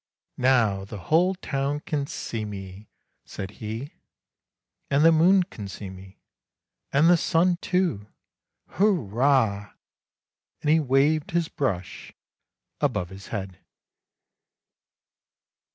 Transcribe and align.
'Now 0.37 0.83
the 0.83 0.97
whole 0.97 1.35
town 1.35 1.81
can 1.81 2.07
see 2.07 2.43
me,' 2.43 2.89
said 3.23 3.51
he,' 3.61 3.93
and 4.89 5.05
the 5.05 5.11
moon 5.11 5.43
can 5.43 5.67
see 5.67 5.91
me, 5.91 6.17
and 6.91 7.07
the 7.07 7.15
sun 7.17 7.57
too, 7.57 8.07
hurrah!' 8.67 9.73
and 10.61 10.71
he 10.71 10.79
waved 10.79 11.29
his 11.29 11.49
brush 11.49 12.13
above 12.81 13.09
his 13.09 13.27
head." 13.27 13.59